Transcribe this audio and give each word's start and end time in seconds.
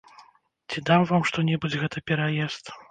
Ці 0.69 0.83
даў 0.91 1.01
вам 1.11 1.21
што-небудзь 1.31 1.79
гэты 1.85 2.07
пераезд? 2.11 2.65